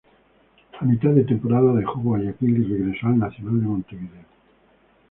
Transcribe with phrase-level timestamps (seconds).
[0.79, 4.25] A mitad de temporada dejó Guayaquil y regresó al Nacional de Montevideo.